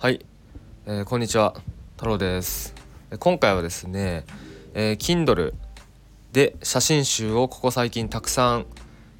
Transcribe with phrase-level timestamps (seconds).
[0.00, 0.24] はい、
[0.86, 1.56] えー、こんにちは。
[1.96, 2.72] 太郎です。
[3.18, 4.24] 今回はですね、
[4.72, 5.54] えー、Kindle
[6.32, 8.66] で写真集をここ最近たくさん、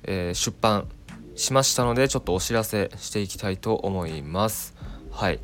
[0.05, 0.87] えー、出版
[1.35, 4.77] しましたのでちょっとお知らせしていきたいと思います。
[5.11, 5.41] はい。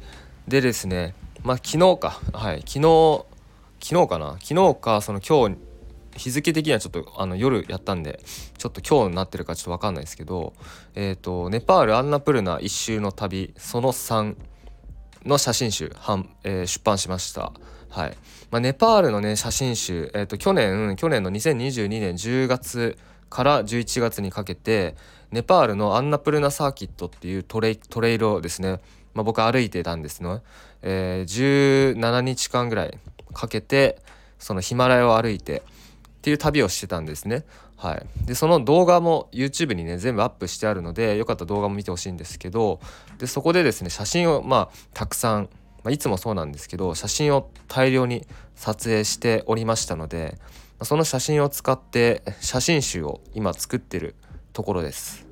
[0.46, 2.20] でですねまあ昨日か。
[2.32, 2.60] はい。
[2.60, 3.24] 昨日
[3.82, 4.36] 昨日かな。
[4.40, 5.56] 昨日かその今日
[6.16, 8.20] 日付的にはちょっとあの夜やったんで
[8.56, 10.52] ちょっと今日になってるかちょっと分かんないですけど
[10.94, 14.36] えっ、ー、とネパールアンナプルナ一周の旅その3
[15.24, 15.92] の写真集、
[16.44, 17.52] えー、出版しました。
[17.90, 18.16] はい
[18.50, 22.98] まあ、ネパールのね写真集、えー、去年去年の2022年10月
[23.30, 24.96] から11月にかけて
[25.30, 28.80] ネパールのアンナプルナサーキットっていうトレトレイルをですね、
[29.14, 30.40] まあ、僕歩いてたんですね、
[30.82, 32.98] えー、17日間ぐらい
[33.32, 33.98] かけて
[34.38, 35.62] そのヒマラヤを歩いて
[36.24, 37.44] っていう旅をしてたんですね。
[37.76, 42.80] はい、でその動画も YouTube にね全部アップしてあるのでよかったら動画も見てほしいんですけど
[43.18, 45.50] でそこでですね写真をまあたくさん、
[45.82, 50.38] まあ、いつもそうなんですけど写真を大量に撮影しておりましたので
[50.80, 54.14] その写真を使って写真集を今作ってる
[54.54, 55.26] ところです。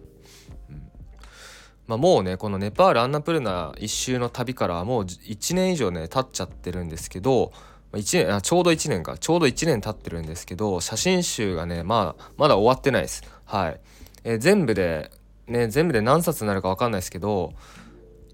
[1.86, 7.50] まあ、もうねこのネパールアンナプルナ一周の旅からもう1年以上ね経っちゃってるんですけど
[7.93, 9.19] 1年あちょうど1年か。
[9.19, 13.23] ちょうど1年経ってるんですけど写真集がねまあまだ終わってないです。
[13.45, 13.81] はい、
[14.25, 15.11] えー、全部で
[15.47, 17.53] ね全部で何冊になるか分かんないですけど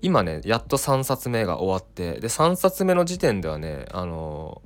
[0.00, 4.62] 今ねやっと3冊目が終わってで3冊目の時点ではねあの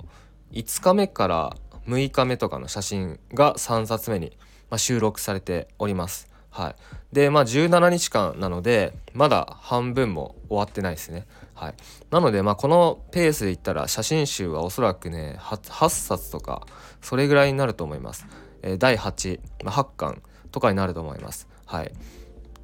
[0.51, 4.37] ー、5日目から6日目とかの写真が3冊目に、
[4.69, 6.32] まあ、収録されております。
[6.53, 6.75] はい、
[7.11, 11.25] でまあ17日間なのでまだ半分も終わってないですね。
[11.55, 11.73] はい、
[12.11, 16.67] なのでまあこのペースでいったら写真集はおそらくね 8, 8冊とか
[17.01, 18.27] それぐらいになると思います。
[18.61, 21.47] えー、第8、まあ、8巻とかになると思います。
[21.65, 21.91] はい、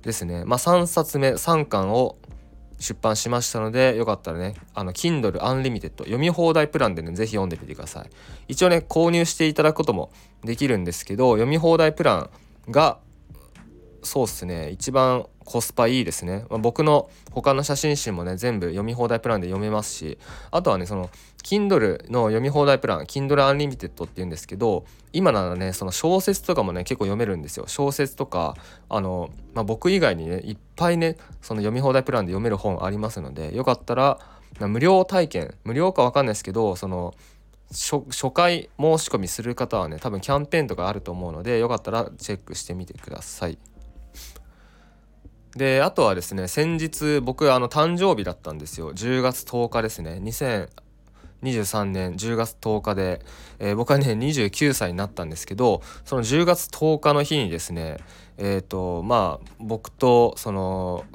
[0.04, 0.46] ですね。
[0.46, 2.16] まあ3冊目3巻を
[2.78, 8.10] 出版しましたのでよかったらねあの Kindle Unlimited 読み放題プランでね是非読んでみてください。
[8.48, 10.12] 一応ね購入していただくことも
[10.44, 12.30] できるんですけど読み放題プラン
[12.70, 13.00] が
[14.04, 14.70] そうっすね。
[14.70, 20.20] 一番コスパいいですね、まあ、僕の他の写真集もね全部読み放題プランで読めますし
[20.52, 21.10] あとはねその
[21.44, 27.66] Kindle の読み放題プラン Kindle Unlimited っていうんですけど今ならねその小説とかもね結構読めるんですよ。
[27.68, 28.56] 小説とか
[28.90, 34.20] あの、まあ、僕以外にねいっぱいねその読み放題プランで読める本ありますのでよかったら
[34.60, 37.16] 無料体験無料か分かんないですけどその
[37.72, 43.58] 初回申し込みする方はね多分キャンペーンとかあると思うのでよかったらチェックしてみてください。
[45.56, 48.94] であとはですね先日僕あの誕生日だったんですよ。
[48.94, 50.20] 10月10日ですね。
[50.24, 53.22] 2023年10月10日で、
[53.58, 57.98] えー、僕はね29歳になったんですけどその10月10日の日にですね
[58.38, 61.06] えっ、ー、とまあ僕とその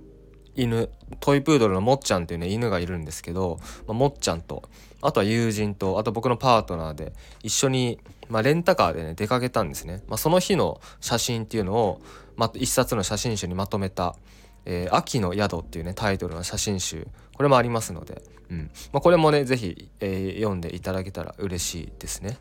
[0.57, 0.89] 犬
[1.21, 4.63] トイプードルのもっちゃんっていうね犬がいるんですけど、まあ、もっちゃんと
[5.01, 7.13] あとは友人とあと僕のパートナーで
[7.43, 12.01] 一緒に、まあ、レンタカーでね出かけたんですね、まあ、その日の写真っていうのを、
[12.37, 14.17] ま、一冊の写真集にまとめた
[14.67, 17.07] 「えー、秋の宿」っていうねタイトルの写真集。
[17.37, 18.71] これもありますので、うん。
[18.93, 22.39] まあ、これもね是非、えー、読んでいただけたら嬉しいですね。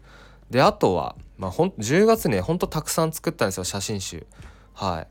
[0.49, 4.25] であとは、まあ、ほん10月ねほんとたくさん作ったんですよ写真集。
[4.73, 5.07] はい。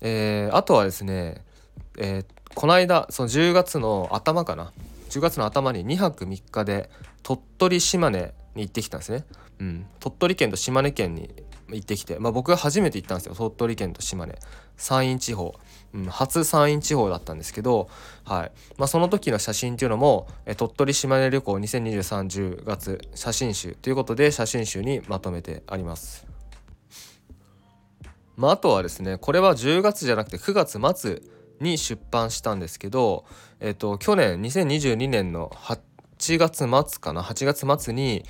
[0.00, 1.44] えー、あとはですね
[1.98, 4.72] えー、この間その10月の頭かな。
[5.10, 6.88] 10月の頭に2泊3日で
[7.22, 9.26] 鳥取島根に行ってきたんですね、
[9.60, 11.28] うん、鳥取県と島根県に
[11.76, 13.34] 行ってきて、まあ、僕が初めて行ったんですよ。
[13.34, 14.34] 鳥取県と島根。
[14.76, 15.54] 山陰地方、
[15.94, 17.88] うん、初山陰地方だったんですけど、
[18.24, 18.52] はい。
[18.78, 26.26] まあ、その時の写真っていうのも鳥取島根旅行202310月写真集ということで写真集にまとめてあります。
[28.36, 31.22] まあ、あとはですねこれは10月じゃなくて9月末
[31.60, 33.24] に出版したんですけど、
[33.60, 38.24] えっと、去年2022年の8月末かな？8月末に、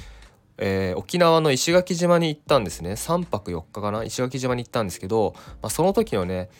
[0.58, 2.92] えー、沖縄の石垣島に行ったんですね。
[2.92, 4.04] 3泊4日かな？
[4.04, 6.50] 石垣島に行ったんですけど、まあ、その時のね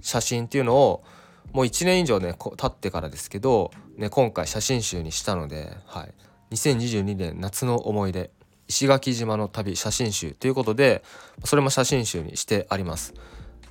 [0.00, 1.04] 写真っていうのを
[1.52, 8.30] もう1年以上ね経ってからですけど、ね、今回写真集にしたので、はい、2022年夏の思い出
[8.68, 11.02] 石垣島の旅写真集ということで
[11.44, 13.14] それも写真集にしてあります。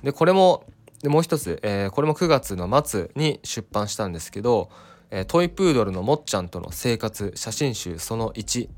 [0.02, 0.64] でこれも
[1.02, 4.70] でもう一つ、えー、これも9月の末に出版したんですけど、
[5.10, 8.68] えー、トイプードルのもっちゃんとの生活写真集その1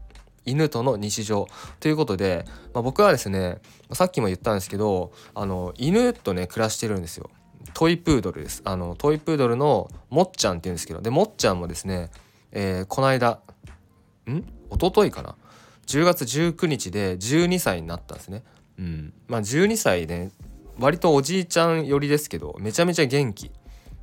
[0.45, 1.47] 犬との日常
[1.81, 2.45] ということで、
[2.75, 3.59] まあ、僕はですね
[3.93, 7.31] さっきも言ったんですけどあの犬とね暮らしてるんですよ。
[7.75, 8.61] トイプードルです。
[8.65, 12.11] あのトイプードルのもっちゃんって言うんですけどでもっちゃんもですね、
[12.51, 13.41] えー、この間
[14.29, 14.39] ん？
[14.71, 15.37] 一昨日かな
[15.87, 18.43] ？10月19日で12歳になったんですね。
[18.79, 19.13] うん。
[19.29, 20.31] まあ12歳ね
[20.79, 23.51] 割とおじいちゃん寄りですけどめちゃめちゃ元気。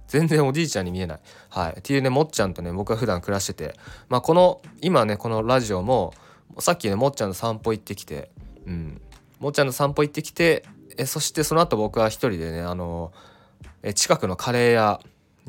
[0.09, 1.19] 全然おじいちゃんに見えない。
[1.49, 1.73] はい。
[1.77, 3.75] っていうね、もっちゃんとね、僕は普段暮らしてて、
[4.09, 6.15] まあ、この、今ね、このラジオも、
[6.59, 8.31] さっきね、もっちゃんの散歩行ってきて、
[8.65, 9.01] うん。
[9.39, 10.65] もっちゃんの散歩行ってきて、
[10.97, 13.11] えそしてその後僕は一人でね、あの、
[13.83, 14.99] え近くのカレー屋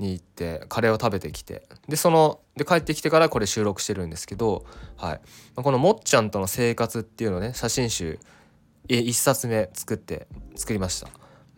[0.01, 4.65] に行ってカレーを食べてきてでそので帰ってきてからこれ収録してるんですけど、
[4.97, 5.21] はい、
[5.55, 8.19] このもっちゃんとの生活っていうのね写真集
[8.89, 10.27] 1冊目作って
[10.57, 11.09] 作りました。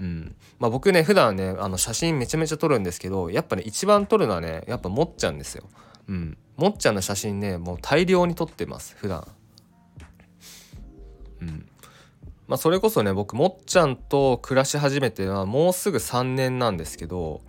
[0.00, 5.64] うんまあ、僕ね普段ねあの写真めちゃめちゃ撮るんですけどやっぱね一番撮るのはねやっぱもっちゃんですよ。
[6.08, 9.26] うん、もっちゃんの写真ねもう大量に撮ってます普段。
[11.42, 11.68] うん
[12.48, 17.40] まあ、それこそね僕もっちゃんと暮らし始めてはもうすぐ3年なんですけど、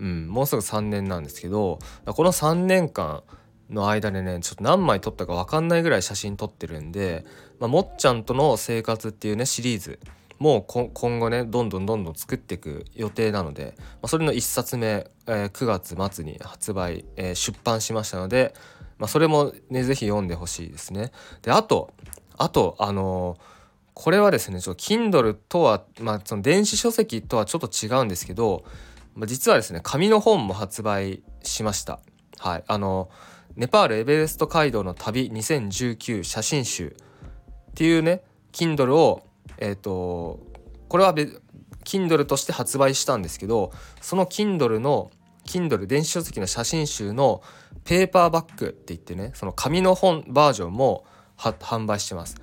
[0.00, 3.22] うん、もうすぐ3年なんですけどこの3年間
[3.70, 7.24] の間でねちょっと何枚撮ったか分かんないぐらい写真撮ってるんで、
[7.60, 10.00] まあ、もっちゃんとの生活っていうねシリーズ
[10.38, 15.66] もう今後ねどんどんどんどん作っていく予定なので、まあ、それの1冊目、えー、9
[15.96, 18.54] 月末に発売、えー、出版しましたので、
[18.98, 21.12] まあ、それもね是非読んでほしいですね。
[21.42, 21.92] であと
[22.38, 23.36] あとあの、
[23.98, 28.62] これはですねちょっと Kindle とは、まあ、その電子書籍とはちょっと違うんですけど、
[29.16, 31.98] まあ、実はですね紙の本も発売しました。
[32.38, 33.10] はいあの
[33.56, 36.94] ネパールエベレスト街道の旅2019写真集
[37.70, 39.26] っていうね Kindle を
[39.58, 40.38] えっ、ー、と
[40.88, 41.12] これは
[41.84, 45.10] Kindle として発売したんですけどその Kindle の
[45.44, 47.42] Kindle 電子書籍の写真集の
[47.82, 51.04] ペーパーバッグって言ってねその紙の本バージョンも
[51.38, 52.36] 販売してます。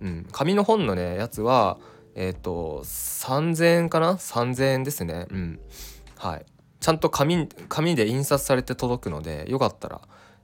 [0.00, 1.78] うん、紙の本のねやつは
[2.14, 5.26] えっ、ー、と3000円かな？3000円ですね。
[5.30, 5.60] うん、
[6.16, 6.46] はい。
[6.80, 10.00] ちゃんと紙紙で印刷されて届くのでよかったら、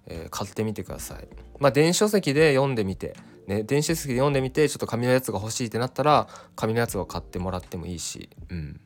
[0.06, 1.28] えー、買ってみてください。
[1.58, 3.16] まあ電子書籍で読んでみて
[3.46, 8.28] ね、電子書籍で読んでみてちょっと紙のやつが欲しいってなったら紙のやつを買ってもらってもいいし。
[8.48, 8.80] うん。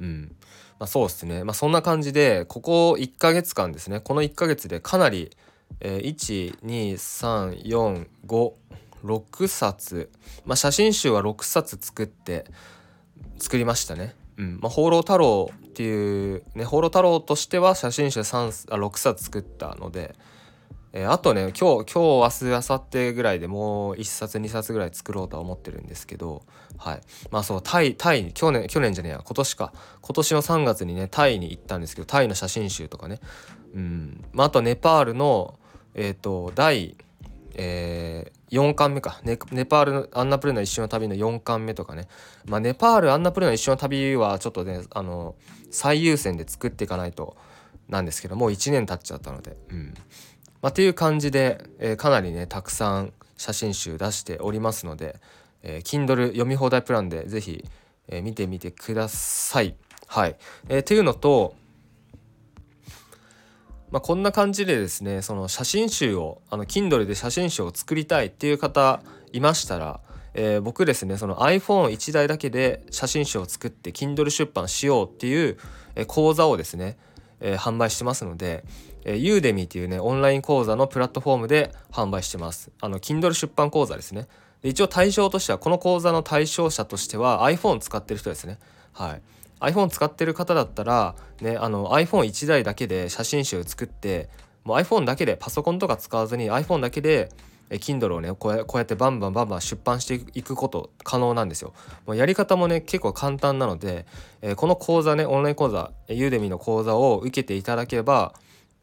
[0.00, 0.36] うん。
[0.78, 1.44] まあそうですね。
[1.44, 4.00] まあそんな感じでここ1ヶ月間ですね。
[4.00, 5.30] この1ヶ月でかなり、
[5.80, 6.16] えー、
[9.02, 10.10] 12345冊、
[10.44, 12.46] まあ、写真集は6冊作って
[13.38, 14.14] 作りましたね。
[14.36, 14.58] うん。
[14.60, 20.14] まあ、放浪太郎っていうね放浪太郎としては写真集3あ6冊作ったので、
[20.92, 26.42] えー、あとね今日今日明日明後日ぐらいでもう1冊2冊ぐらい作ろうとは思ってるんですけど
[26.78, 27.00] はい。
[27.30, 29.72] まあそうタイタイ去年去年じゃねえや今年か。
[30.00, 33.20] 今年の3月にねタイに行ったんですけどタイの写真集とかね。
[33.74, 34.24] うん。
[34.32, 35.58] まああとネパールの
[35.94, 36.96] えっ、と第
[37.56, 39.20] えー、4巻目か。
[39.22, 42.08] ネパールのアンナプレの一瞬の旅の4巻目とかね、
[42.46, 45.36] まあ、ネパールアンナプレの一瞬の旅はちょっとねあの
[45.70, 47.36] 最優先で作っていかないと
[47.88, 49.94] なんですけどもう1年経っちゃったので、うん、
[50.62, 55.20] まあ、っていう感じで、えー、かなりねたくさん写真集出しておりますので、
[55.62, 57.64] えー、Kindle 読み放題プランで是非、
[58.08, 59.76] えー、見てみてください。
[60.06, 60.36] はい、
[60.68, 61.54] えー、っていうのと、
[63.94, 69.00] まあ、こんな感じでですねその写真集をあの Kindle で写真集を作りたいっていう方
[69.32, 70.00] いましたら、
[70.34, 75.58] えー、僕ですねその iPhone1 台だけで写真集を作って Kindle 出版しようっていう、
[75.94, 76.98] え講座をですね、
[77.38, 78.64] えー、販売してますので、
[79.04, 82.72] えー、ユーデミーっていうねオンライン講座のプラットフォームで販売してます。
[82.80, 84.26] あの Kindle 出版講座ですね。
[84.62, 88.58] で一応対象としてはこの講座の対象者としては iPhone 使ってる人ですね。
[88.92, 89.22] はい。
[89.68, 94.28] iPhone 使ってる方だったら、ね、iPhone1 台だけで写真集作って
[94.64, 97.30] もう iPhone だけでパソコンとか使わずに iPhone だけで
[97.70, 101.72] Kindle をねこうやってバンバンバンバン出版していくこと可能なんですよ。
[102.06, 104.06] もうやり方もね結構簡単なので、
[104.42, 108.34] えー、この講座ねオンライン講座ユーデミの講座を受けていただければ、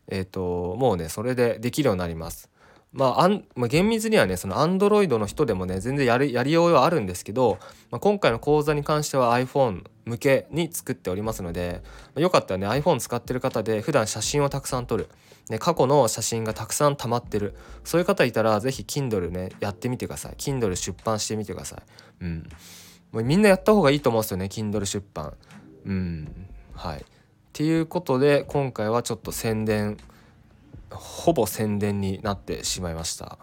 [0.08, 2.50] えーと、もうねそれでできるようになります。
[2.94, 7.58] まあ、まあ、厳密にはねその Android の人でもね全然やるやりようはあるんですけど、
[7.90, 11.84] まあ、今回の講座に関しては iPhone 向けに作っておりますので、
[12.16, 15.10] よかったらね iPhone 使ってる方で普段写真をたくさん撮る、
[15.50, 17.56] ね、過去の写真がたくさん溜まってる。
[17.84, 20.34] そういう方いたら是非 Kindle ねやってみてください。
[20.38, 21.82] Kindle 出版してみてください。
[22.22, 22.50] うん。
[23.12, 25.34] もうみんなやった方がいいと思うんですよね Kindle 出版。
[25.86, 26.48] うん。
[26.74, 27.00] はい。
[27.00, 27.04] っ
[27.54, 29.98] ていうことで今回はちょっと宣伝
[30.90, 33.38] ほぼ宣伝になってしまいました。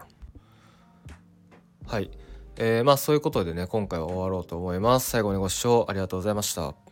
[1.85, 2.11] はい。
[2.59, 5.09] えー、まあそういうことでね今回は終わろうと思います。
[5.09, 6.88] 最後にご視聴ありがとうございました。